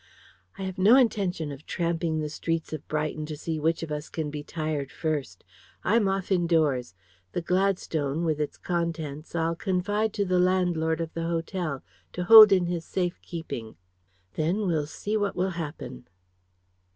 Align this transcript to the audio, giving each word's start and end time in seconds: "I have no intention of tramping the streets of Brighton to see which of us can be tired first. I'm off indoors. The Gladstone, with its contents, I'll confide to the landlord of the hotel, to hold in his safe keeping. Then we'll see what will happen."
"I 0.57 0.63
have 0.63 0.79
no 0.79 0.95
intention 0.95 1.51
of 1.51 1.67
tramping 1.67 2.17
the 2.21 2.29
streets 2.29 2.73
of 2.73 2.87
Brighton 2.87 3.23
to 3.27 3.37
see 3.37 3.59
which 3.59 3.83
of 3.83 3.91
us 3.91 4.09
can 4.09 4.31
be 4.31 4.41
tired 4.41 4.91
first. 4.91 5.43
I'm 5.83 6.07
off 6.07 6.31
indoors. 6.31 6.95
The 7.33 7.41
Gladstone, 7.43 8.23
with 8.25 8.41
its 8.41 8.57
contents, 8.57 9.35
I'll 9.35 9.55
confide 9.55 10.11
to 10.13 10.25
the 10.25 10.39
landlord 10.39 11.01
of 11.01 11.13
the 11.13 11.27
hotel, 11.27 11.83
to 12.13 12.23
hold 12.23 12.51
in 12.51 12.65
his 12.65 12.83
safe 12.83 13.21
keeping. 13.21 13.75
Then 14.33 14.65
we'll 14.65 14.87
see 14.87 15.17
what 15.17 15.35
will 15.35 15.51
happen." 15.51 16.07